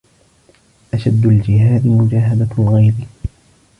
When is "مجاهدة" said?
1.87-2.47